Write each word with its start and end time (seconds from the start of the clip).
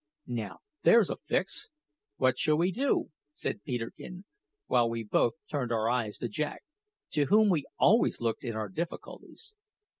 "Now, 0.25 0.61
there's 0.81 1.11
a 1.11 1.17
fix! 1.27 1.69
What 2.17 2.39
shall 2.39 2.57
we 2.57 2.71
do?" 2.71 3.11
said 3.35 3.61
Peterkin, 3.61 4.25
while 4.65 4.89
we 4.89 5.03
both 5.03 5.33
turned 5.51 5.71
our 5.71 5.87
eyes 5.91 6.17
to 6.17 6.27
Jack, 6.27 6.63
to 7.11 7.25
whom 7.25 7.49
we 7.49 7.65
always 7.77 8.19
looked 8.19 8.43
in 8.43 8.55
our 8.55 8.69
difficulties. 8.69 9.53